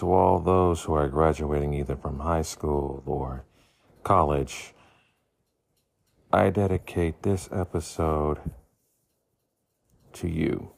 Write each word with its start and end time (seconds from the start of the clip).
to 0.00 0.10
all 0.10 0.40
those 0.40 0.84
who 0.84 0.94
are 0.94 1.08
graduating 1.08 1.74
either 1.74 1.94
from 1.94 2.20
high 2.20 2.40
school 2.40 3.02
or 3.04 3.44
college, 4.02 4.72
I 6.32 6.48
dedicate 6.48 7.22
this 7.22 7.50
episode 7.52 8.38
to 10.14 10.26
you. 10.26 10.70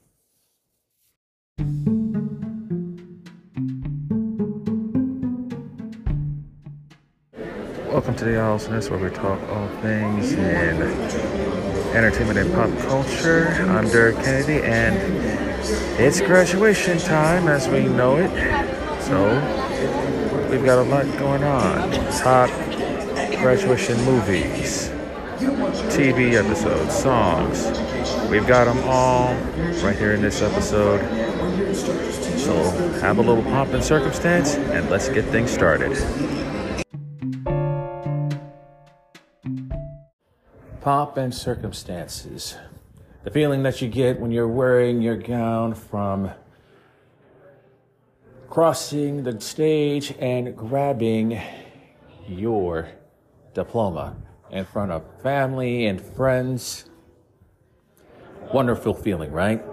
Welcome 7.92 8.16
to 8.16 8.24
the 8.24 8.40
Awesomeness, 8.40 8.90
where 8.90 8.98
we 8.98 9.10
talk 9.10 9.40
all 9.50 9.68
things 9.82 10.32
in 10.32 10.82
entertainment 11.94 12.40
and 12.40 12.52
pop 12.52 12.76
culture. 12.88 13.46
I'm 13.68 13.88
Derek 13.88 14.16
Kennedy, 14.16 14.64
and 14.64 14.96
it's 16.00 16.20
graduation 16.20 16.98
time 16.98 17.46
as 17.46 17.68
we 17.68 17.84
know 17.84 18.16
it. 18.16 18.71
So, 19.02 20.48
we've 20.50 20.64
got 20.64 20.78
a 20.78 20.82
lot 20.82 21.04
going 21.18 21.42
on. 21.42 21.90
Top 22.12 22.48
graduation 23.40 24.00
movies, 24.04 24.90
TV 25.90 26.34
episodes, 26.34 26.94
songs. 26.94 27.66
We've 28.30 28.46
got 28.46 28.64
them 28.64 28.78
all 28.88 29.34
right 29.82 29.98
here 29.98 30.12
in 30.12 30.22
this 30.22 30.40
episode. 30.40 31.00
So, 32.38 32.54
have 33.00 33.18
a 33.18 33.22
little 33.22 33.42
pomp 33.42 33.72
and 33.72 33.82
circumstance, 33.82 34.54
and 34.54 34.88
let's 34.88 35.08
get 35.08 35.24
things 35.26 35.50
started. 35.50 35.92
Pomp 40.80 41.16
and 41.16 41.34
circumstances. 41.34 42.56
The 43.24 43.30
feeling 43.30 43.62
that 43.64 43.82
you 43.82 43.88
get 43.88 44.20
when 44.20 44.30
you're 44.30 44.48
wearing 44.48 45.02
your 45.02 45.16
gown 45.16 45.74
from 45.74 46.30
crossing 48.52 49.22
the 49.22 49.40
stage 49.40 50.12
and 50.18 50.54
grabbing 50.54 51.40
your 52.28 52.86
diploma 53.54 54.14
in 54.50 54.62
front 54.62 54.92
of 54.92 55.02
family 55.22 55.86
and 55.86 55.98
friends. 55.98 56.84
Wonderful 58.52 58.92
feeling, 58.92 59.32
right? 59.32 59.64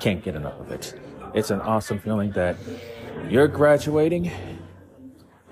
Can't 0.00 0.24
get 0.24 0.34
enough 0.34 0.58
of 0.60 0.70
it. 0.72 0.98
It's 1.34 1.50
an 1.50 1.60
awesome 1.60 1.98
feeling 1.98 2.30
that 2.30 2.56
you're 3.28 3.48
graduating 3.48 4.32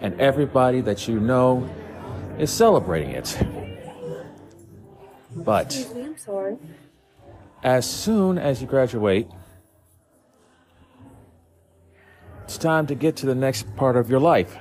and 0.00 0.18
everybody 0.18 0.80
that 0.80 1.06
you 1.06 1.20
know 1.20 1.68
is 2.38 2.50
celebrating 2.50 3.10
it. 3.10 3.46
But 5.36 5.70
sorry. 6.16 6.56
as 7.62 7.84
soon 7.84 8.38
as 8.38 8.62
you 8.62 8.66
graduate, 8.66 9.28
it's 12.50 12.58
time 12.58 12.84
to 12.84 12.96
get 12.96 13.14
to 13.14 13.26
the 13.26 13.34
next 13.36 13.64
part 13.76 13.96
of 13.96 14.10
your 14.10 14.18
life. 14.18 14.58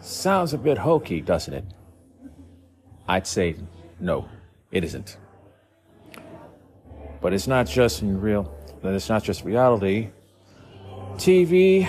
Sounds 0.00 0.54
a 0.54 0.58
bit 0.58 0.78
hokey, 0.78 1.20
doesn't 1.20 1.52
it? 1.52 1.66
I'd 3.06 3.26
say 3.26 3.56
no, 4.00 4.26
it 4.72 4.84
isn't. 4.84 5.18
But 7.20 7.34
it's 7.34 7.46
not 7.46 7.66
just 7.66 8.00
in 8.00 8.18
real, 8.18 8.50
it's 8.82 9.10
not 9.10 9.22
just 9.22 9.44
reality. 9.44 10.08
TV 11.16 11.86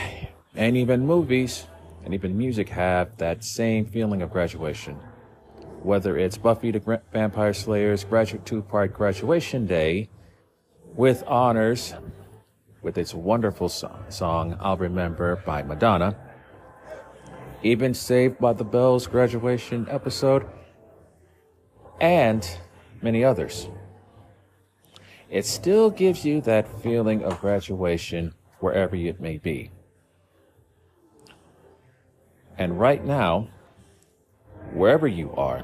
and 0.53 0.75
even 0.75 1.08
movies 1.08 1.66
and 2.03 2.14
even 2.14 2.38
music 2.38 2.67
have 2.67 3.16
that 3.19 3.41
same 3.41 3.86
feeling 3.86 4.22
of 4.22 4.31
graduation. 4.31 4.95
Whether 5.81 6.17
it's 6.17 6.38
Buffy 6.38 6.72
the 6.72 7.02
Vampire 7.14 7.53
Slayer's 7.53 8.03
graduate 8.03 8.45
two-part 8.45 8.94
graduation 8.94 9.66
day 9.66 10.09
with 10.98 11.23
honors 11.28 11.94
with 12.81 12.98
its 12.98 13.14
wonderful 13.14 13.70
song, 13.70 14.03
song 14.09 14.58
I'll 14.59 14.78
Remember 14.78 15.36
by 15.45 15.62
Madonna, 15.62 16.17
even 17.62 17.94
Saved 17.94 18.40
by 18.40 18.53
the 18.53 18.64
Bell's 18.64 19.06
graduation 19.06 19.88
episode, 19.92 20.47
and 22.02 22.50
many 23.03 23.24
others. 23.24 23.69
It 25.30 25.46
still 25.46 25.91
gives 25.91 26.25
you 26.25 26.41
that 26.41 26.81
feeling 26.81 27.24
of 27.24 27.40
graduation 27.41 28.34
wherever 28.59 28.96
it 28.96 29.22
may 29.22 29.38
be. 29.38 29.69
And 32.58 32.79
right 32.79 33.06
now, 33.06 33.50
wherever 34.74 35.08
you 35.08 35.31
are, 35.35 35.64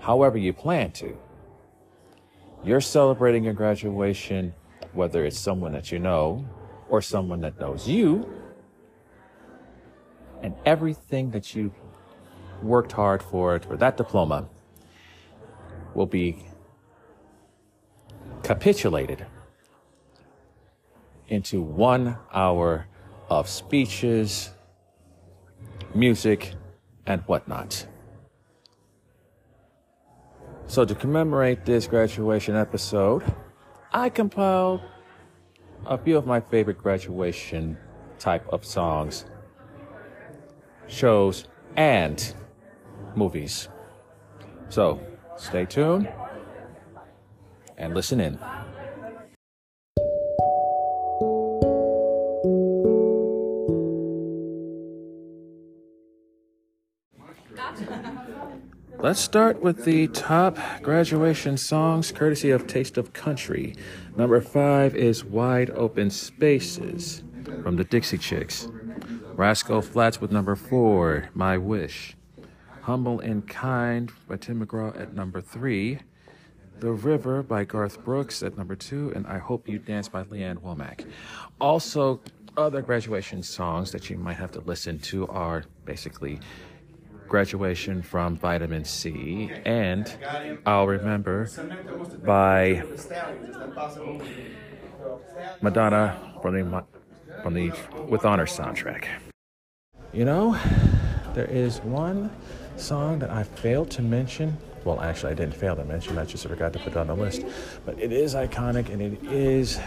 however 0.00 0.38
you 0.38 0.54
plan 0.54 0.92
to, 0.92 1.18
you're 2.64 2.80
celebrating 2.80 3.44
your 3.44 3.54
graduation, 3.54 4.54
whether 4.92 5.24
it's 5.24 5.38
someone 5.38 5.72
that 5.72 5.92
you 5.92 5.98
know 5.98 6.46
or 6.88 7.00
someone 7.00 7.40
that 7.42 7.58
knows 7.60 7.88
you, 7.88 8.28
and 10.42 10.54
everything 10.64 11.30
that 11.30 11.54
you 11.54 11.72
worked 12.62 12.92
hard 12.92 13.22
for, 13.22 13.58
for 13.60 13.76
that 13.76 13.96
diploma, 13.96 14.48
will 15.94 16.06
be 16.06 16.44
capitulated 18.42 19.26
into 21.28 21.60
one 21.60 22.16
hour 22.32 22.86
of 23.28 23.48
speeches, 23.48 24.50
music, 25.94 26.54
and 27.06 27.20
whatnot. 27.22 27.86
So, 30.68 30.84
to 30.84 30.94
commemorate 30.94 31.64
this 31.64 31.86
graduation 31.86 32.54
episode, 32.54 33.24
I 33.90 34.10
compiled 34.10 34.82
a 35.86 35.96
few 35.96 36.18
of 36.18 36.26
my 36.26 36.40
favorite 36.40 36.76
graduation 36.76 37.78
type 38.18 38.46
of 38.50 38.66
songs, 38.66 39.24
shows, 40.86 41.48
and 41.74 42.34
movies. 43.16 43.70
So, 44.68 45.00
stay 45.38 45.64
tuned 45.64 46.12
and 47.78 47.94
listen 47.94 48.20
in. 48.20 48.38
Let's 58.96 59.20
start 59.20 59.60
with 59.60 59.84
the 59.84 60.08
top 60.08 60.58
graduation 60.82 61.56
songs 61.56 62.10
courtesy 62.10 62.50
of 62.50 62.66
Taste 62.66 62.96
of 62.96 63.12
Country. 63.12 63.76
Number 64.16 64.40
five 64.40 64.96
is 64.96 65.24
Wide 65.24 65.70
Open 65.70 66.10
Spaces 66.10 67.22
from 67.62 67.76
the 67.76 67.84
Dixie 67.84 68.18
Chicks. 68.18 68.68
Rascal 69.34 69.82
Flatts 69.82 70.20
with 70.20 70.32
number 70.32 70.56
four, 70.56 71.28
My 71.34 71.58
Wish. 71.58 72.16
Humble 72.82 73.20
and 73.20 73.46
Kind 73.46 74.10
by 74.26 74.36
Tim 74.36 74.64
McGraw 74.64 74.98
at 75.00 75.14
number 75.14 75.40
three. 75.40 76.00
The 76.80 76.92
River 76.92 77.42
by 77.42 77.64
Garth 77.64 78.04
Brooks 78.04 78.42
at 78.42 78.56
number 78.56 78.76
two, 78.76 79.12
and 79.14 79.26
I 79.26 79.38
Hope 79.38 79.68
You 79.68 79.78
Dance 79.78 80.08
by 80.08 80.22
Lee 80.22 80.42
Ann 80.42 80.58
Womack. 80.58 81.04
Also, 81.60 82.20
other 82.56 82.82
graduation 82.82 83.42
songs 83.42 83.92
that 83.92 84.10
you 84.10 84.16
might 84.16 84.36
have 84.36 84.50
to 84.52 84.60
listen 84.60 84.98
to 84.98 85.26
are 85.28 85.64
basically 85.84 86.40
Graduation 87.28 88.02
from 88.02 88.36
Vitamin 88.36 88.84
C 88.84 89.50
and 89.64 90.16
I'll 90.64 90.86
Remember 90.86 91.48
by 92.24 92.82
Madonna 95.60 96.34
from 96.40 96.54
the, 96.54 96.84
from 97.42 97.54
the 97.54 97.72
With 98.08 98.24
Honor 98.24 98.46
soundtrack. 98.46 99.06
You 100.12 100.24
know, 100.24 100.58
there 101.34 101.44
is 101.44 101.80
one 101.80 102.30
song 102.76 103.18
that 103.18 103.30
I 103.30 103.42
failed 103.42 103.90
to 103.92 104.02
mention. 104.02 104.56
Well, 104.84 105.00
actually, 105.00 105.32
I 105.32 105.34
didn't 105.34 105.54
fail 105.54 105.76
to 105.76 105.84
mention, 105.84 106.16
I 106.16 106.24
just 106.24 106.46
forgot 106.46 106.72
to 106.72 106.78
put 106.78 106.92
it 106.92 106.96
on 106.96 107.08
the 107.08 107.14
list. 107.14 107.44
But 107.84 108.00
it 108.00 108.10
is 108.10 108.34
iconic 108.34 108.88
and 108.90 109.02
it 109.02 109.22
is 109.24 109.78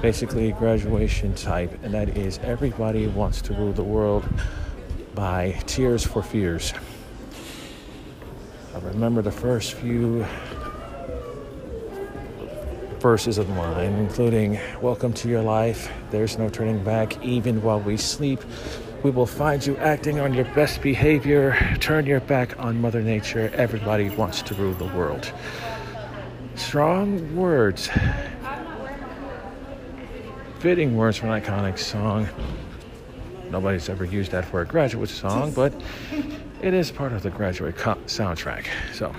basically 0.00 0.50
a 0.50 0.52
graduation 0.52 1.34
type, 1.34 1.72
and 1.82 1.92
that 1.92 2.16
is 2.16 2.38
Everybody 2.38 3.06
Wants 3.08 3.42
to 3.42 3.52
Rule 3.52 3.72
the 3.72 3.84
World 3.84 4.26
by 5.14 5.60
Tears 5.66 6.06
for 6.06 6.22
Fears. 6.22 6.72
I 8.74 8.78
remember 8.78 9.22
the 9.22 9.32
first 9.32 9.74
few 9.74 10.24
verses 13.00 13.38
of 13.38 13.48
mine, 13.50 13.94
including 13.94 14.60
Welcome 14.80 15.12
to 15.14 15.28
your 15.28 15.42
life, 15.42 15.90
there's 16.10 16.38
no 16.38 16.48
turning 16.48 16.82
back, 16.84 17.22
even 17.24 17.62
while 17.62 17.80
we 17.80 17.96
sleep. 17.96 18.40
We 19.02 19.10
will 19.10 19.26
find 19.26 19.64
you 19.64 19.76
acting 19.78 20.20
on 20.20 20.34
your 20.34 20.44
best 20.54 20.82
behavior. 20.82 21.56
Turn 21.80 22.04
your 22.04 22.20
back 22.20 22.58
on 22.58 22.80
Mother 22.80 23.00
Nature. 23.00 23.50
Everybody 23.54 24.10
wants 24.10 24.42
to 24.42 24.54
rule 24.54 24.74
the 24.74 24.84
world. 24.96 25.32
Strong 26.54 27.34
words. 27.34 27.88
Fitting 30.58 30.96
words 30.96 31.16
for 31.16 31.28
an 31.28 31.42
iconic 31.42 31.78
song. 31.78 32.28
Nobody's 33.50 33.88
ever 33.88 34.04
used 34.04 34.30
that 34.32 34.44
for 34.44 34.60
a 34.60 34.66
graduate 34.66 35.08
song, 35.08 35.52
but 35.54 35.72
it 36.62 36.74
is 36.74 36.90
part 36.90 37.12
of 37.12 37.22
the 37.22 37.30
graduate 37.30 37.76
co- 37.76 37.96
soundtrack. 38.06 38.66
So. 38.92 39.14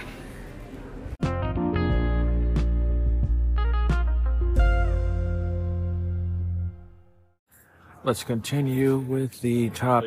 let's 8.04 8.24
continue 8.24 8.98
with 8.98 9.42
the 9.42 9.70
top 9.70 10.04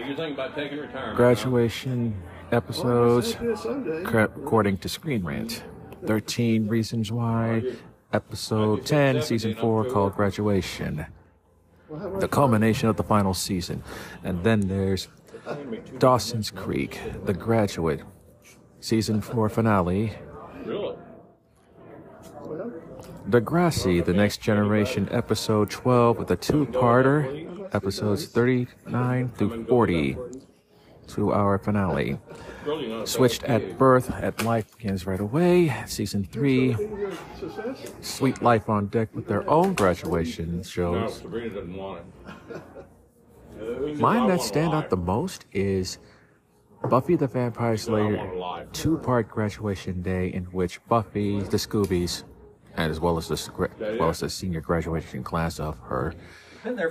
graduation 1.14 2.14
episodes 2.50 3.36
according 4.04 4.76
to 4.78 4.88
Screen 4.88 5.24
Rant. 5.24 5.62
13 6.06 6.68
Reasons 6.68 7.10
Why, 7.10 7.62
episode 8.12 8.84
10, 8.84 9.22
season 9.22 9.54
4, 9.54 9.86
called 9.86 10.14
Graduation. 10.14 11.06
The 12.18 12.28
culmination 12.28 12.88
of 12.88 12.96
the 12.96 13.02
final 13.02 13.34
season. 13.34 13.82
And 14.22 14.42
then 14.44 14.68
there's 14.68 15.08
Dawson's 15.98 16.50
Creek, 16.50 17.00
The 17.24 17.34
Graduate, 17.34 18.02
season 18.80 19.20
4 19.20 19.48
finale. 19.48 20.12
Degrassi, 23.28 24.04
The 24.04 24.12
Next 24.12 24.38
Generation, 24.40 25.08
episode 25.10 25.70
12, 25.70 26.18
with 26.18 26.30
a 26.30 26.36
two 26.36 26.66
parter, 26.66 27.74
episodes 27.74 28.26
39 28.26 29.30
through 29.30 29.64
40, 29.64 30.16
two 31.06 31.32
hour 31.32 31.58
finale. 31.58 32.18
Switched 33.04 33.44
at 33.44 33.78
birth, 33.78 34.10
at 34.10 34.42
life 34.44 34.76
begins 34.76 35.06
right 35.06 35.20
away. 35.20 35.74
Season 35.86 36.24
three, 36.24 36.76
Suite 38.00 38.42
Life 38.42 38.68
on 38.68 38.86
Deck 38.86 39.14
with 39.14 39.26
their 39.26 39.48
own 39.48 39.74
graduation 39.74 40.62
shows. 40.62 41.22
Mine 43.96 44.28
that 44.28 44.40
stand 44.40 44.72
out 44.72 44.90
the 44.90 44.96
most 44.96 45.46
is 45.52 45.98
Buffy 46.88 47.16
the 47.16 47.26
Vampire 47.26 47.76
Slayer 47.76 48.66
two 48.72 48.98
part 48.98 49.28
graduation 49.28 50.02
day 50.02 50.28
in 50.28 50.44
which 50.46 50.84
Buffy, 50.88 51.40
the 51.40 51.56
Scoobies, 51.56 52.24
and 52.76 52.90
as 52.90 53.00
well 53.00 53.16
as 53.16 53.28
the 53.28 53.34
as 53.34 53.98
well 53.98 54.10
as 54.10 54.20
the 54.20 54.28
senior 54.30 54.60
graduation 54.60 55.22
class 55.22 55.60
of 55.60 55.78
her 55.80 56.14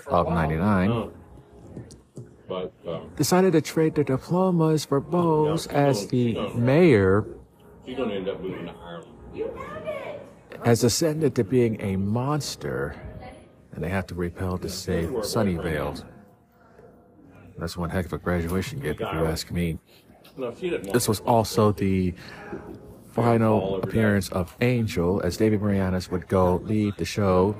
of 0.08 0.30
'99 0.30 1.12
but, 2.48 2.74
um, 2.88 3.10
decided 3.16 3.54
to 3.54 3.62
trade 3.62 3.96
their 3.96 4.04
diplomas 4.04 4.86
for 4.86 5.00
bows 5.00 5.68
as 5.68 6.08
the 6.08 6.34
mayor. 6.56 7.26
has 10.64 10.84
ascended 10.84 11.36
to 11.36 11.44
being 11.44 11.82
a 11.82 11.96
monster 11.98 12.96
and 13.74 13.84
they 13.84 13.90
have 13.90 14.06
to 14.08 14.16
repel 14.16 14.58
to 14.60 14.70
save 14.70 15.10
Sunnydale. 15.10 16.04
That's 17.58 17.78
one 17.78 17.90
heck 17.90 18.06
of 18.06 18.14
a 18.14 18.18
graduation 18.18 18.80
gift, 18.80 19.02
if 19.02 19.14
you 19.14 19.26
ask 19.26 19.52
me. 19.52 19.80
This 20.38 21.08
was 21.08 21.20
also 21.22 21.72
the 21.72 22.14
final 23.12 23.82
appearance 23.82 24.30
of 24.30 24.56
Angel, 24.62 25.22
as 25.22 25.38
David 25.38 25.62
Boreanaz 25.62 26.10
would 26.10 26.28
go 26.28 26.58
leave 26.64 26.96
the 26.98 27.06
show 27.06 27.56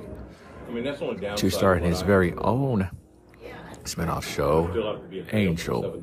to 1.36 1.50
start 1.50 1.82
his 1.82 2.02
very 2.02 2.32
own 2.34 2.90
spinoff 3.84 4.24
show, 4.24 5.00
Angel. 5.32 6.02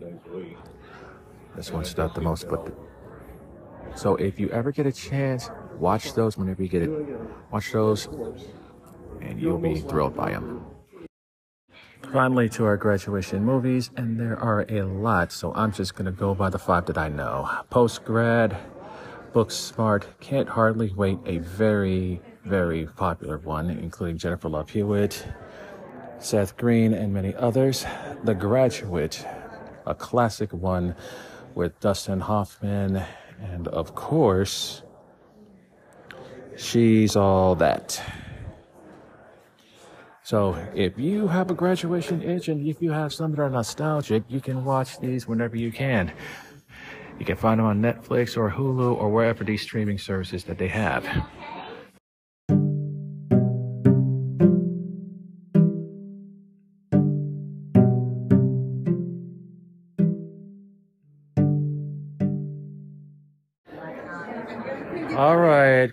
This 1.56 1.72
one's 1.72 1.96
not 1.98 2.16
the 2.16 2.22
most, 2.22 2.48
but 2.48 2.74
so 3.96 4.16
if 4.16 4.40
you 4.40 4.50
ever 4.50 4.72
get 4.72 4.86
a 4.86 4.92
chance, 4.92 5.50
watch 5.78 6.14
those 6.14 6.38
whenever 6.38 6.64
you 6.64 6.70
get 6.70 6.84
it. 6.84 6.92
Watch 7.52 7.72
those, 7.72 8.08
and 9.20 9.42
you'll 9.42 9.58
be 9.58 9.80
thrilled 9.80 10.16
by 10.16 10.32
them. 10.32 10.66
Finally, 12.12 12.50
to 12.50 12.66
our 12.66 12.78
graduation 12.78 13.44
movies, 13.44 13.92
and 13.96 14.20
there 14.20 14.38
are 14.38 14.66
a 14.70 14.82
lot, 14.82 15.32
so 15.32 15.54
I'm 15.54 15.72
just 15.72 15.96
gonna 15.96 16.12
go 16.12 16.34
by 16.34 16.50
the 16.50 16.60
five 16.60 16.86
that 16.88 16.98
I 16.98 17.10
know. 17.10 17.50
Post 17.70 18.04
grad, 18.04 18.58
Book 19.34 19.52
Smart, 19.52 20.08
Can't 20.20 20.50
Hardly 20.50 20.92
Wait, 20.94 21.20
a 21.26 21.38
very, 21.38 22.22
very 22.44 22.86
popular 22.86 23.38
one, 23.38 23.70
including 23.70 24.18
Jennifer 24.18 24.50
Love 24.50 24.70
Hewitt, 24.70 25.26
Seth 26.22 26.56
Green, 26.56 26.94
and 26.94 27.14
many 27.14 27.36
others. 27.36 27.86
The 28.24 28.36
Graduate, 28.36 29.26
a 29.86 29.96
classic 29.96 30.54
one 30.54 30.96
with 31.56 31.80
Dustin 31.80 32.22
Hoffman, 32.22 33.04
and 33.42 33.68
of 33.68 33.96
course, 33.96 34.84
She's 36.56 37.16
All 37.16 37.56
That. 37.56 38.02
So, 40.24 40.56
if 40.76 40.98
you 40.98 41.28
have 41.28 41.50
a 41.50 41.56
graduation 41.56 42.22
itch 42.22 42.48
and 42.48 42.66
if 42.68 42.82
you 42.82 42.92
have 42.92 43.12
some 43.12 43.32
that 43.32 43.42
are 43.42 43.50
nostalgic, 43.50 44.24
you 44.30 44.40
can 44.40 44.64
watch 44.64 45.00
these 45.00 45.28
whenever 45.28 45.58
you 45.58 45.72
can. 45.72 46.14
You 47.20 47.26
can 47.26 47.36
find 47.36 47.60
them 47.60 47.66
on 47.66 47.82
Netflix 47.82 48.38
or 48.38 48.50
Hulu 48.50 48.96
or 48.96 49.10
wherever 49.10 49.44
these 49.44 49.62
streaming 49.62 49.98
services 49.98 50.44
that 50.46 50.58
they 50.58 50.68
have. 50.68 51.06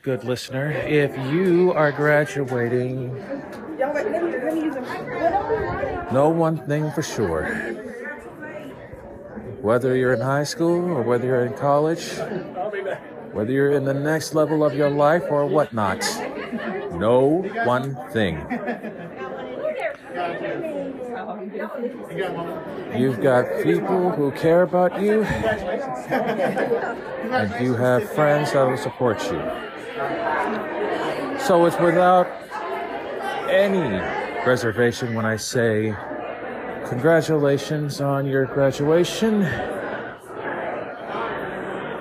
Good 0.09 0.25
listener. 0.25 0.71
If 0.71 1.15
you 1.31 1.71
are 1.75 1.93
graduating, 1.93 3.15
know 6.11 6.31
one 6.31 6.57
thing 6.67 6.91
for 6.93 7.03
sure. 7.03 7.45
Whether 9.61 9.97
you're 9.97 10.15
in 10.15 10.23
high 10.23 10.45
school 10.45 10.81
or 10.97 11.03
whether 11.03 11.27
you're 11.27 11.45
in 11.45 11.53
college, 11.53 12.17
whether 13.37 13.53
you're 13.53 13.73
in 13.73 13.85
the 13.85 13.93
next 13.93 14.35
level 14.35 14.65
of 14.65 14.75
your 14.75 14.89
life 14.89 15.25
or 15.29 15.45
whatnot, 15.45 16.01
know 16.97 17.45
one 17.67 17.95
thing. 18.09 18.41
You've 22.97 23.21
got 23.21 23.45
people 23.63 24.09
who 24.13 24.31
care 24.31 24.63
about 24.63 25.03
you, 25.03 25.23
and 27.29 27.63
you 27.63 27.75
have 27.75 28.09
friends 28.13 28.53
that 28.53 28.67
will 28.67 28.79
support 28.79 29.23
you. 29.31 29.68
So 31.41 31.67
it's 31.67 31.79
without 31.79 32.27
any 33.51 33.99
reservation 34.47 35.15
when 35.15 35.27
I 35.27 35.37
say, 35.37 35.97
Congratulations 36.87 38.01
on 38.01 38.27
your 38.27 38.47
graduation. 38.47 39.43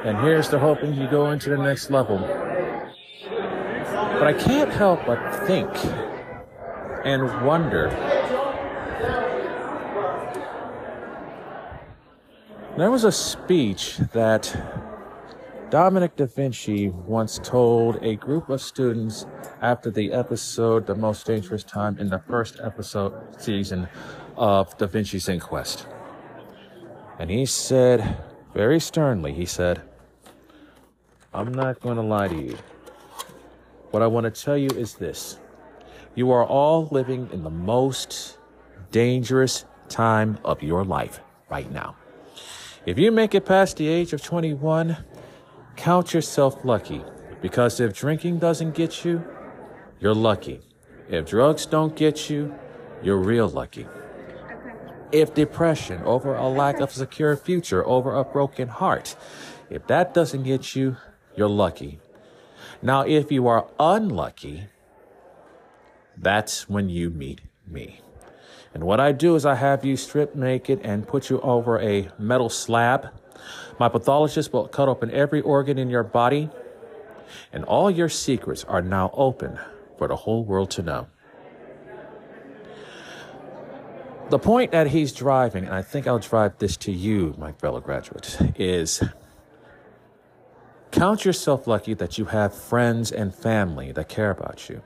And 0.06 0.18
here's 0.20 0.48
to 0.50 0.60
hoping 0.60 0.94
you 0.94 1.08
go 1.10 1.32
into 1.32 1.50
the 1.50 1.58
next 1.58 1.90
level. 1.90 2.20
But 3.80 4.24
I 4.24 4.34
can't 4.34 4.72
help 4.72 5.06
but 5.06 5.48
think 5.48 5.70
and 7.04 7.46
wonder 7.46 7.90
There 12.78 12.92
was 12.92 13.06
a 13.06 13.12
speech 13.12 13.98
that 14.14 14.56
Dominic 15.70 16.16
Da 16.16 16.26
Vinci 16.26 16.88
once 16.88 17.42
told 17.44 18.02
a 18.02 18.16
group 18.16 18.48
of 18.48 18.62
students 18.62 19.26
after 19.62 19.92
the 19.92 20.14
episode 20.14 20.88
The 20.88 20.96
Most 20.96 21.26
Dangerous 21.26 21.66
Time 21.66 22.00
in 22.00 22.08
the 22.10 22.20
first 22.20 22.62
episode 22.64 23.14
season 23.38 23.90
of 24.38 24.78
Da 24.78 24.88
Vinci's 24.88 25.28
Inquest. 25.28 25.86
And 27.20 27.30
he 27.30 27.46
said, 27.46 28.18
very 28.54 28.80
sternly, 28.80 29.34
he 29.34 29.46
said, 29.46 29.82
I'm 31.34 31.54
not 31.54 31.82
going 31.82 31.98
to 31.98 32.02
lie 32.02 32.30
to 32.30 32.36
you. 32.36 32.58
What 33.92 34.02
I 34.02 34.08
want 34.08 34.24
to 34.24 34.42
tell 34.42 34.58
you 34.58 34.70
is 34.70 34.94
this 34.94 35.38
you 36.16 36.32
are 36.32 36.46
all 36.46 36.88
living 36.92 37.30
in 37.34 37.44
the 37.44 37.50
most 37.50 38.38
dangerous 38.92 39.66
time 39.90 40.40
of 40.46 40.64
your 40.64 40.86
life 40.86 41.20
right 41.50 41.70
now. 41.74 41.98
If 42.86 42.98
you 42.98 43.12
make 43.12 43.36
it 43.36 43.46
past 43.46 43.76
the 43.76 43.90
age 43.90 44.14
of 44.14 44.24
21, 44.24 44.96
count 45.78 46.14
yourself 46.14 46.66
lucky 46.66 47.04
because 47.42 47.80
if 47.80 47.94
drinking 47.94 48.40
doesn't 48.40 48.76
get 48.76 49.06
you, 49.06 49.24
you're 50.00 50.16
lucky. 50.16 50.60
If 51.10 51.28
drugs 51.28 51.66
don't 51.66 51.96
get 51.96 52.30
you, 52.30 52.54
you're 53.02 53.18
real 53.18 53.48
lucky. 53.48 53.88
If 55.12 55.34
depression 55.34 56.02
over 56.04 56.36
a 56.36 56.48
lack 56.50 56.80
of 56.82 56.92
secure 56.92 57.38
future, 57.38 57.88
over 57.88 58.14
a 58.14 58.26
broken 58.26 58.68
heart, 58.68 59.16
if 59.70 59.88
that 59.88 60.14
doesn't 60.14 60.44
get 60.44 60.76
you, 60.76 60.98
you're 61.36 61.48
lucky. 61.48 62.00
Now, 62.82 63.02
if 63.02 63.32
you 63.32 63.48
are 63.48 63.68
unlucky, 63.80 64.66
that's 66.18 66.68
when 66.68 66.90
you 66.90 67.10
meet 67.10 67.42
me. 67.66 68.02
And 68.74 68.84
what 68.84 69.00
I 69.00 69.12
do 69.12 69.36
is 69.36 69.46
I 69.46 69.56
have 69.56 69.86
you 69.86 69.96
strip 69.96 70.36
naked 70.36 70.82
and 70.84 71.08
put 71.08 71.30
you 71.30 71.40
over 71.42 71.80
a 71.80 72.10
metal 72.20 72.50
slab. 72.50 73.10
My 73.80 73.90
pathologist 73.90 74.54
will 74.54 74.68
cut 74.68 74.88
open 74.88 75.12
every 75.12 75.42
organ 75.42 75.78
in 75.78 75.90
your 75.90 76.04
body, 76.04 76.50
and 77.52 77.64
all 77.66 77.92
your 77.92 78.10
secrets 78.10 78.64
are 78.64 78.82
now 78.82 79.12
open 79.14 79.60
for 79.98 80.08
the 80.08 80.16
whole 80.16 80.44
world 80.44 80.72
to 80.72 80.82
know. 80.82 81.08
The 84.30 84.40
point 84.40 84.72
that 84.72 84.88
he's 84.88 85.14
driving, 85.14 85.66
and 85.66 85.74
I 85.74 85.82
think 85.82 86.06
I'll 86.06 86.20
drive 86.20 86.58
this 86.58 86.76
to 86.78 86.92
you, 86.92 87.34
my 87.38 87.54
fellow 87.54 87.80
graduates, 87.80 88.38
is 88.58 89.02
count 90.92 91.24
yourself 91.24 91.66
lucky 91.66 91.94
that 91.94 92.18
you 92.18 92.26
have 92.26 92.54
friends 92.54 93.12
and 93.12 93.34
family 93.34 93.94
that 93.94 94.10
care 94.10 94.32
about 94.32 94.68
you, 94.68 94.82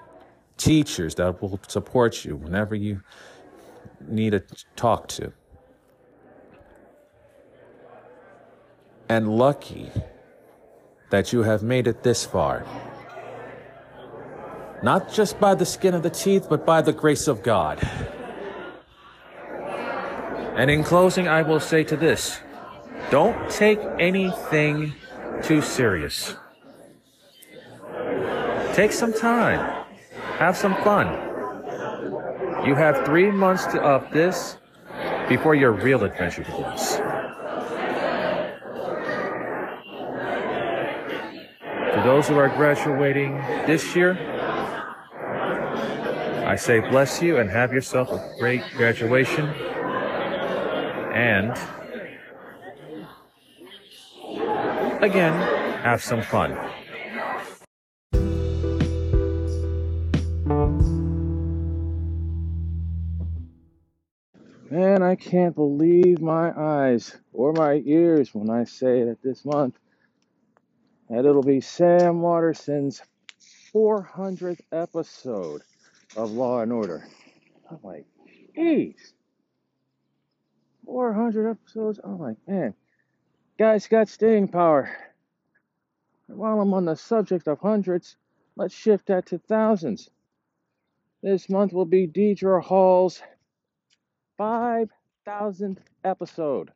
teachers 0.57 1.15
that 1.15 1.41
will 1.41 1.59
support 1.67 2.23
you 2.23 2.35
whenever 2.35 2.75
you 2.75 3.01
need 4.07 4.31
to 4.31 4.43
talk 4.75 5.07
to. 5.07 5.33
And 9.11 9.27
lucky 9.27 9.91
that 11.09 11.33
you 11.33 11.43
have 11.43 11.63
made 11.63 11.85
it 11.85 12.01
this 12.01 12.25
far. 12.25 12.65
Not 14.81 15.11
just 15.11 15.37
by 15.37 15.53
the 15.53 15.65
skin 15.65 15.93
of 15.93 16.01
the 16.01 16.09
teeth, 16.09 16.47
but 16.49 16.65
by 16.65 16.81
the 16.81 16.93
grace 16.93 17.27
of 17.27 17.43
God. 17.43 17.85
And 20.55 20.71
in 20.71 20.85
closing, 20.85 21.27
I 21.27 21.41
will 21.41 21.59
say 21.59 21.83
to 21.83 21.97
this 21.97 22.39
don't 23.09 23.51
take 23.51 23.81
anything 23.99 24.93
too 25.43 25.61
serious. 25.61 26.37
Take 28.71 28.93
some 28.93 29.11
time, 29.11 29.59
have 30.39 30.55
some 30.55 30.75
fun. 30.85 31.07
You 32.65 32.75
have 32.75 33.03
three 33.03 33.29
months 33.29 33.65
to, 33.73 33.81
of 33.81 34.09
this 34.13 34.55
before 35.27 35.53
your 35.53 35.73
real 35.73 36.05
adventure 36.05 36.45
begins. 36.45 36.97
For 42.01 42.07
those 42.07 42.27
who 42.27 42.37
are 42.39 42.49
graduating 42.49 43.35
this 43.67 43.95
year, 43.95 44.17
I 46.47 46.55
say 46.55 46.79
bless 46.79 47.21
you 47.21 47.37
and 47.37 47.47
have 47.47 47.71
yourself 47.71 48.09
a 48.09 48.35
great 48.39 48.63
graduation. 48.75 49.45
And 51.13 51.51
again, 55.03 55.33
have 55.83 56.01
some 56.01 56.23
fun. 56.23 56.57
Man, 64.71 65.03
I 65.03 65.15
can't 65.15 65.53
believe 65.53 66.19
my 66.19 66.51
eyes 66.59 67.15
or 67.31 67.53
my 67.53 67.83
ears 67.85 68.33
when 68.33 68.49
I 68.49 68.63
say 68.63 69.03
that 69.03 69.21
this 69.21 69.45
month 69.45 69.77
that 71.11 71.25
it'll 71.25 71.43
be 71.43 71.59
Sam 71.59 72.21
Waterston's 72.21 73.01
400th 73.73 74.61
episode 74.71 75.61
of 76.15 76.31
Law 76.31 76.61
and 76.61 76.71
Order. 76.71 77.05
I'm 77.69 77.79
like, 77.83 78.05
geez, 78.55 79.13
400 80.85 81.49
episodes. 81.49 81.99
I'm 82.01 82.17
like, 82.17 82.37
man, 82.47 82.73
guy's 83.59 83.87
got 83.87 84.07
staying 84.07 84.47
power. 84.47 84.89
And 86.29 86.37
while 86.37 86.61
I'm 86.61 86.73
on 86.73 86.85
the 86.85 86.95
subject 86.95 87.45
of 87.49 87.59
hundreds, 87.59 88.15
let's 88.55 88.73
shift 88.73 89.07
that 89.07 89.25
to 89.27 89.37
thousands. 89.37 90.09
This 91.21 91.49
month 91.49 91.73
will 91.73 91.85
be 91.85 92.07
Deidre 92.07 92.63
Hall's 92.63 93.21
5,000th 94.39 95.79
episode 96.05 96.71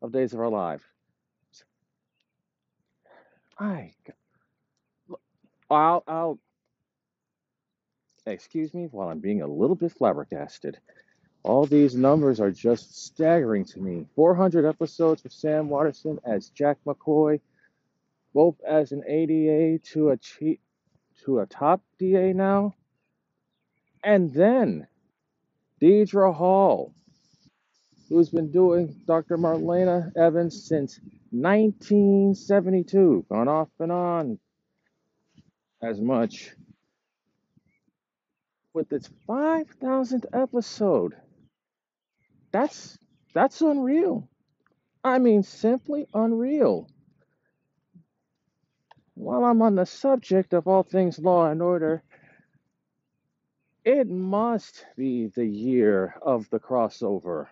of 0.00 0.12
Days 0.12 0.32
of 0.32 0.40
Our 0.40 0.48
Lives. 0.48 0.82
I, 3.58 3.92
I'll, 5.70 6.04
I'll, 6.06 6.38
excuse 8.26 8.74
me 8.74 8.88
while 8.90 9.08
I'm 9.08 9.20
being 9.20 9.42
a 9.42 9.46
little 9.46 9.76
bit 9.76 9.92
flabbergasted. 9.92 10.78
All 11.42 11.64
these 11.64 11.94
numbers 11.94 12.40
are 12.40 12.50
just 12.50 13.04
staggering 13.06 13.64
to 13.66 13.80
me. 13.80 14.06
400 14.16 14.66
episodes 14.66 15.22
for 15.22 15.28
Sam 15.28 15.68
Waterston 15.68 16.18
as 16.24 16.50
Jack 16.50 16.78
McCoy, 16.84 17.40
both 18.34 18.56
as 18.66 18.92
an 18.92 19.02
ADA 19.06 19.78
to 19.92 20.10
a 20.10 20.18
to 21.24 21.38
a 21.38 21.46
top 21.46 21.82
DA 21.98 22.32
now. 22.32 22.74
And 24.02 24.32
then 24.32 24.86
Deidre 25.80 26.34
Hall, 26.34 26.92
who's 28.08 28.30
been 28.30 28.52
doing 28.52 28.94
Dr. 29.06 29.36
Marlena 29.38 30.12
Evans 30.16 30.68
since 30.68 31.00
1972, 31.30 33.26
gone 33.30 33.48
off 33.48 33.68
and 33.80 33.92
on 33.92 34.38
as 35.82 36.00
much. 36.00 36.54
With 38.74 38.92
its 38.92 39.08
5,000th 39.28 40.26
episode, 40.32 41.14
that's 42.52 42.98
that's 43.34 43.60
unreal. 43.60 44.28
I 45.04 45.18
mean, 45.18 45.42
simply 45.42 46.06
unreal. 46.14 46.88
While 49.14 49.44
I'm 49.44 49.62
on 49.62 49.76
the 49.76 49.86
subject 49.86 50.52
of 50.52 50.68
all 50.68 50.82
things 50.82 51.18
law 51.18 51.50
and 51.50 51.62
order, 51.62 52.02
it 53.84 54.08
must 54.08 54.84
be 54.96 55.28
the 55.28 55.46
year 55.46 56.14
of 56.22 56.48
the 56.50 56.60
crossover. 56.60 57.46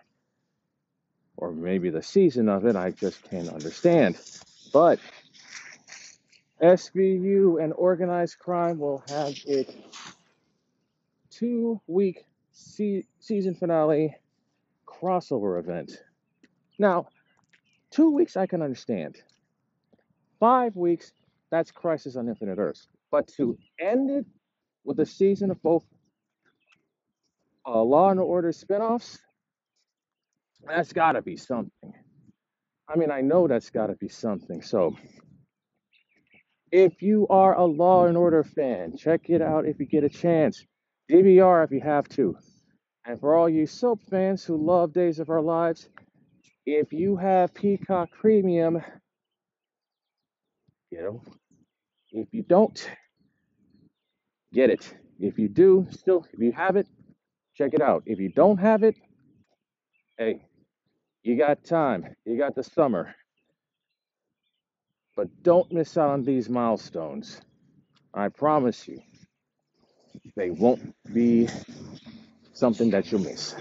Or 1.37 1.51
maybe 1.51 1.89
the 1.89 2.01
season 2.01 2.49
of 2.49 2.65
it, 2.65 2.75
I 2.75 2.91
just 2.91 3.21
can't 3.29 3.49
understand. 3.49 4.17
But 4.71 4.99
SVU 6.61 7.61
and 7.61 7.73
organized 7.73 8.39
crime 8.39 8.79
will 8.79 9.03
have 9.09 9.35
its 9.45 9.75
two 11.29 11.81
week 11.87 12.25
se- 12.53 13.05
season 13.19 13.55
finale 13.55 14.15
crossover 14.87 15.59
event. 15.59 15.91
Now, 16.79 17.07
two 17.91 18.11
weeks 18.11 18.37
I 18.37 18.47
can 18.47 18.61
understand. 18.61 19.17
Five 20.39 20.75
weeks, 20.75 21.11
that's 21.51 21.71
Crisis 21.71 22.15
on 22.15 22.27
Infinite 22.27 22.57
Earths. 22.57 22.87
But 23.11 23.27
to 23.37 23.57
end 23.79 24.09
it 24.09 24.25
with 24.83 24.99
a 24.99 25.05
season 25.05 25.51
of 25.51 25.61
both 25.61 25.85
uh, 27.65 27.81
Law 27.81 28.11
and 28.11 28.19
Order 28.19 28.51
spinoffs, 28.51 29.19
that's 30.67 30.93
got 30.93 31.13
to 31.13 31.21
be 31.21 31.37
something. 31.37 31.93
I 32.87 32.97
mean, 32.97 33.11
I 33.11 33.21
know 33.21 33.47
that's 33.47 33.69
got 33.69 33.87
to 33.87 33.95
be 33.95 34.09
something. 34.09 34.61
So, 34.61 34.95
if 36.71 37.01
you 37.01 37.27
are 37.29 37.55
a 37.55 37.65
Law 37.65 38.05
and 38.05 38.17
Order 38.17 38.43
fan, 38.43 38.97
check 38.97 39.29
it 39.29 39.41
out 39.41 39.65
if 39.65 39.79
you 39.79 39.85
get 39.85 40.03
a 40.03 40.09
chance. 40.09 40.63
DVR 41.11 41.63
if 41.63 41.71
you 41.71 41.81
have 41.81 42.07
to. 42.09 42.37
And 43.05 43.19
for 43.19 43.35
all 43.35 43.47
you 43.47 43.67
soap 43.67 44.01
fans 44.09 44.43
who 44.43 44.57
love 44.57 44.93
Days 44.93 45.19
of 45.19 45.29
Our 45.29 45.41
Lives, 45.41 45.87
if 46.65 46.91
you 46.91 47.15
have 47.15 47.53
Peacock 47.53 48.09
Premium, 48.11 48.81
you 50.89 51.01
know, 51.01 51.21
if 52.11 52.27
you 52.31 52.41
don't, 52.41 52.89
get 54.53 54.69
it. 54.69 54.91
If 55.19 55.37
you 55.37 55.47
do, 55.47 55.87
still, 55.91 56.25
if 56.33 56.39
you 56.39 56.51
have 56.51 56.75
it, 56.75 56.87
check 57.55 57.73
it 57.73 57.81
out. 57.81 58.03
If 58.05 58.19
you 58.19 58.29
don't 58.29 58.57
have 58.57 58.83
it, 58.83 58.95
hey, 60.17 60.41
you 61.25 61.35
got 61.35 61.63
time. 61.63 62.15
You 62.23 62.37
got 62.37 62.53
the 62.53 62.63
summer. 62.63 63.15
But 65.15 65.27
don't 65.41 65.71
miss 65.71 65.97
out 65.97 66.11
on 66.11 66.23
these 66.23 66.49
milestones. 66.49 67.41
I 68.13 68.29
promise 68.29 68.87
you, 68.87 69.01
they 70.35 70.51
won't 70.51 70.93
be 71.11 71.49
something 72.53 72.91
that 72.91 73.11
you'll 73.11 73.21
miss. 73.21 73.55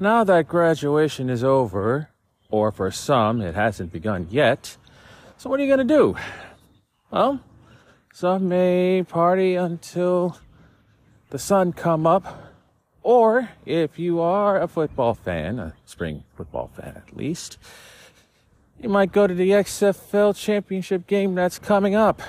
Now 0.00 0.24
that 0.24 0.48
graduation 0.48 1.30
is 1.30 1.44
over, 1.44 2.08
or 2.50 2.72
for 2.72 2.90
some 2.90 3.40
it 3.40 3.54
hasn't 3.54 3.92
begun 3.92 4.26
yet, 4.28 4.76
so 5.42 5.50
what 5.50 5.58
are 5.58 5.64
you 5.64 5.74
going 5.74 5.88
to 5.88 5.94
do? 5.94 6.14
Well, 7.10 7.40
some 8.14 8.48
may 8.48 9.02
party 9.02 9.56
until 9.56 10.38
the 11.30 11.38
sun 11.40 11.72
come 11.72 12.06
up, 12.06 12.52
or 13.02 13.48
if 13.66 13.98
you 13.98 14.20
are 14.20 14.60
a 14.60 14.68
football 14.68 15.14
fan, 15.14 15.58
a 15.58 15.74
spring 15.84 16.22
football 16.36 16.70
fan 16.76 16.94
at 16.94 17.16
least, 17.16 17.58
you 18.80 18.88
might 18.88 19.10
go 19.10 19.26
to 19.26 19.34
the 19.34 19.50
XFL 19.50 20.36
championship 20.36 21.08
game 21.08 21.34
that's 21.34 21.58
coming 21.58 21.96
up. 21.96 22.22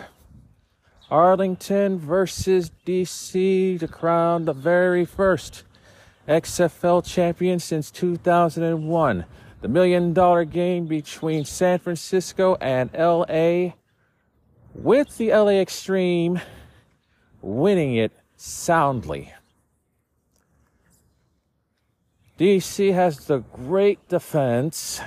Arlington 1.11 1.99
versus 1.99 2.71
DC 2.83 3.79
to 3.79 3.87
crown 3.87 4.45
the 4.45 4.53
very 4.53 5.05
first 5.05 5.61
XFL 6.27 7.05
champion 7.05 7.59
since 7.59 7.91
2001. 7.91 9.25
The 9.63 9.69
million 9.69 10.11
dollar 10.11 10.43
game 10.43 10.87
between 10.87 11.45
San 11.45 11.79
Francisco 11.79 12.55
and 12.59 12.89
LA, 12.93 13.75
with 14.75 15.17
the 15.17 15.29
LA 15.29 15.63
Xtreme 15.63 16.41
winning 17.41 17.95
it 17.95 18.11
soundly. 18.35 19.31
DC 22.37 22.93
has 22.93 23.25
the 23.27 23.37
great 23.37 24.05
defense, 24.09 24.99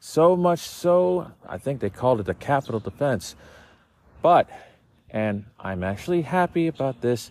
so 0.00 0.34
much 0.34 0.58
so, 0.58 1.30
I 1.48 1.56
think 1.58 1.78
they 1.78 1.88
called 1.88 2.18
it 2.18 2.26
the 2.26 2.34
capital 2.34 2.80
defense. 2.80 3.36
But, 4.22 4.50
and 5.08 5.44
I'm 5.60 5.84
actually 5.84 6.22
happy 6.22 6.66
about 6.66 7.00
this, 7.00 7.30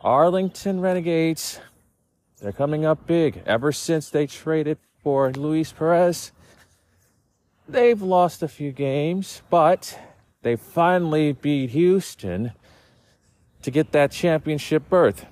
Arlington 0.00 0.80
Renegades 0.80 1.60
they're 2.40 2.52
coming 2.52 2.86
up 2.86 3.06
big 3.06 3.42
ever 3.46 3.72
since 3.72 4.10
they 4.10 4.26
traded 4.26 4.78
for 5.02 5.30
Luis 5.32 5.72
Perez. 5.72 6.32
they've 7.68 8.00
lost 8.00 8.42
a 8.42 8.48
few 8.48 8.72
games, 8.72 9.42
but 9.50 9.98
they 10.42 10.56
finally 10.56 11.32
beat 11.32 11.70
Houston 11.70 12.52
to 13.62 13.70
get 13.70 13.92
that 13.92 14.10
championship 14.10 14.88
berth. 14.88 15.26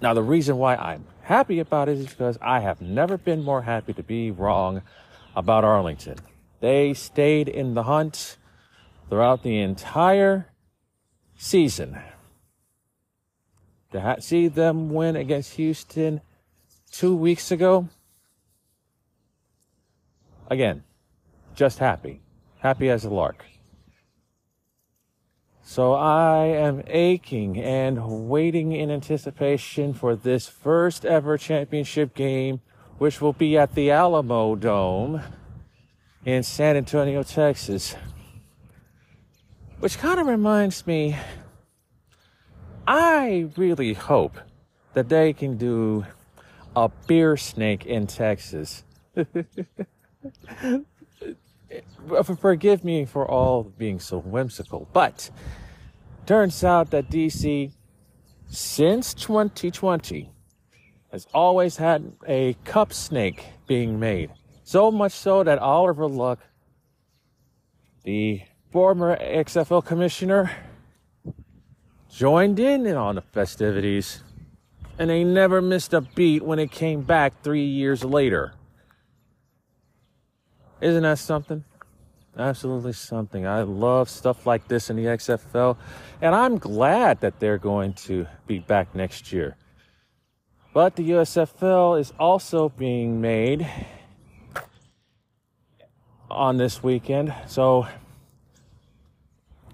Now, 0.00 0.12
the 0.12 0.22
reason 0.22 0.58
why 0.58 0.76
I'm 0.76 1.06
happy 1.22 1.58
about 1.58 1.88
it 1.88 1.98
is 1.98 2.06
because 2.08 2.38
I 2.42 2.60
have 2.60 2.80
never 2.80 3.16
been 3.16 3.42
more 3.42 3.62
happy 3.62 3.92
to 3.94 4.02
be 4.02 4.30
wrong 4.30 4.82
about 5.34 5.64
Arlington. 5.64 6.18
They 6.60 6.94
stayed 6.94 7.48
in 7.48 7.74
the 7.74 7.84
hunt 7.84 8.36
throughout 9.08 9.42
the 9.42 9.58
entire 9.58 10.48
season. 11.36 11.98
To 13.92 14.16
see 14.20 14.48
them 14.48 14.90
win 14.90 15.16
against 15.16 15.54
Houston 15.54 16.20
two 16.90 17.14
weeks 17.14 17.50
ago, 17.50 17.88
again, 20.48 20.84
just 21.54 21.78
happy. 21.78 22.20
Happy 22.58 22.90
as 22.90 23.04
a 23.04 23.10
lark. 23.10 23.44
So 25.62 25.94
I 25.94 26.44
am 26.44 26.82
aching 26.86 27.58
and 27.58 28.28
waiting 28.28 28.72
in 28.72 28.90
anticipation 28.90 29.94
for 29.94 30.14
this 30.14 30.46
first 30.46 31.04
ever 31.04 31.36
championship 31.36 32.14
game, 32.14 32.60
which 32.98 33.20
will 33.20 33.32
be 33.32 33.58
at 33.58 33.74
the 33.74 33.88
Alamodome 33.88 35.24
in 36.24 36.42
San 36.44 36.76
Antonio, 36.76 37.22
Texas. 37.24 37.96
Which 39.80 39.98
kind 39.98 40.20
of 40.20 40.28
reminds 40.28 40.86
me, 40.86 41.16
I 42.86 43.48
really 43.56 43.94
hope 43.94 44.38
that 44.94 45.08
they 45.08 45.32
can 45.32 45.56
do 45.56 46.06
a 46.76 46.90
beer 47.08 47.36
snake 47.36 47.84
in 47.84 48.06
Texas. 48.06 48.84
Uh, 52.10 52.22
forgive 52.22 52.84
me 52.84 53.04
for 53.04 53.28
all 53.28 53.64
being 53.64 53.98
so 53.98 54.18
whimsical, 54.20 54.88
but 54.92 55.30
turns 56.24 56.62
out 56.62 56.90
that 56.90 57.10
DC, 57.10 57.72
since 58.48 59.14
2020, 59.14 60.30
has 61.10 61.26
always 61.34 61.76
had 61.76 62.12
a 62.26 62.54
cup 62.64 62.92
snake 62.92 63.44
being 63.66 63.98
made. 63.98 64.30
So 64.62 64.90
much 64.90 65.12
so 65.12 65.42
that 65.42 65.58
Oliver 65.58 66.06
Luck, 66.06 66.40
the 68.04 68.42
former 68.70 69.16
XFL 69.16 69.84
commissioner, 69.84 70.50
joined 72.10 72.58
in 72.60 72.86
on 72.94 73.16
the 73.16 73.22
festivities, 73.22 74.22
and 74.98 75.10
they 75.10 75.24
never 75.24 75.60
missed 75.60 75.92
a 75.92 76.00
beat 76.00 76.42
when 76.42 76.58
it 76.58 76.70
came 76.70 77.02
back 77.02 77.42
three 77.42 77.64
years 77.64 78.04
later. 78.04 78.54
Isn't 80.80 81.02
that 81.02 81.18
something? 81.18 81.64
Absolutely 82.38 82.92
something. 82.92 83.46
I 83.46 83.62
love 83.62 84.10
stuff 84.10 84.46
like 84.46 84.68
this 84.68 84.90
in 84.90 84.96
the 84.96 85.04
XFL, 85.04 85.78
and 86.20 86.34
I'm 86.34 86.58
glad 86.58 87.20
that 87.22 87.40
they're 87.40 87.56
going 87.56 87.94
to 87.94 88.26
be 88.46 88.58
back 88.58 88.94
next 88.94 89.32
year. 89.32 89.56
But 90.74 90.96
the 90.96 91.10
USFL 91.10 91.98
is 91.98 92.12
also 92.18 92.68
being 92.68 93.22
made 93.22 93.66
on 96.30 96.58
this 96.58 96.82
weekend. 96.82 97.32
So 97.46 97.86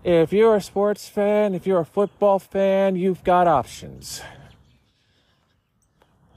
if 0.05 0.33
you're 0.33 0.55
a 0.55 0.61
sports 0.61 1.09
fan, 1.09 1.57
if 1.57 1.67
you're 1.67 1.81
a 1.81 1.85
football 1.85 2.39
fan, 2.39 2.95
you've 2.95 3.25
got 3.25 3.49
options. 3.49 4.23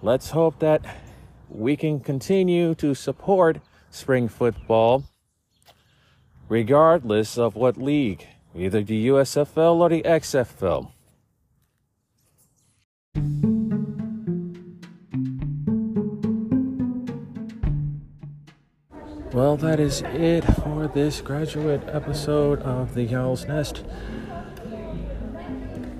Let's 0.02 0.32
hope 0.32 0.58
that 0.60 0.82
we 1.50 1.76
can 1.76 2.00
continue 2.00 2.74
to 2.76 2.96
support 2.96 3.60
spring 3.90 4.28
football 4.28 5.04
regardless 6.48 7.38
of 7.38 7.56
what 7.56 7.78
league, 7.78 8.28
either 8.56 8.84
the 8.84 9.08
USFL 9.08 9.80
or 9.80 9.90
the 9.90 10.04
XFL. 10.04 10.92
Well, 19.34 19.58
that 19.58 19.82
is 19.82 20.02
it 20.14 20.44
for 20.44 20.88
this 20.88 21.20
graduate 21.20 21.82
episode 21.92 22.62
of 22.62 22.94
The 22.94 23.14
Owl's 23.14 23.46
Nest. 23.46 23.84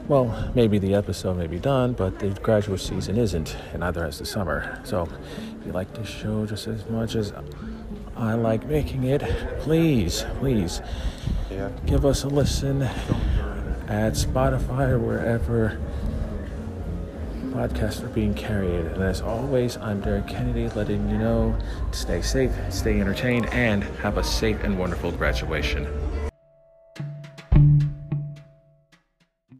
Well, 0.08 0.52
maybe 0.56 0.78
the 0.78 0.94
episode 0.94 1.38
may 1.38 1.48
be 1.48 1.60
done, 1.60 1.94
but 1.94 2.20
the 2.20 2.30
graduate 2.30 2.80
season 2.80 3.18
isn't, 3.18 3.58
and 3.74 3.80
neither 3.80 4.06
has 4.06 4.20
the 4.20 4.26
summer. 4.26 4.80
So, 4.86 5.10
if 5.60 5.66
you 5.66 5.74
like 5.74 5.94
this 5.96 6.08
show 6.08 6.46
just 6.46 6.68
as 6.68 6.88
much 6.90 7.16
as 7.16 7.34
I 8.18 8.36
like 8.36 8.66
making 8.66 9.04
it, 9.04 9.22
please, 9.60 10.26
please 10.40 10.82
yeah. 11.52 11.70
give 11.86 12.06
us 12.06 12.24
a 12.24 12.30
listen 12.30 12.82
at 12.82 14.14
Spotify 14.14 14.90
or 14.90 15.00
wherever 15.00 15.78
podcasts 17.48 18.04
are 18.04 18.10
being 18.10 18.34
carried. 18.34 18.86
And 18.86 19.04
as 19.04 19.22
always, 19.22 19.76
I'm 19.78 20.00
Derek 20.00 20.28
Kennedy 20.28 20.70
letting 20.70 21.10
you 21.10 21.18
know 21.18 21.58
to 21.92 21.98
stay 21.98 22.22
safe, 22.22 22.52
stay 22.70 23.02
entertained, 23.02 23.48
and 23.48 23.84
have 23.84 24.18
a 24.18 24.24
safe 24.24 24.64
and 24.64 24.80
wonderful 24.80 25.12
graduation. 25.12 25.86